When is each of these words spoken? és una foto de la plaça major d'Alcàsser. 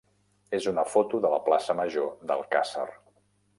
és 0.59 0.67
una 0.71 0.85
foto 0.93 1.19
de 1.27 1.31
la 1.35 1.39
plaça 1.51 1.77
major 1.83 2.11
d'Alcàsser. 2.31 2.89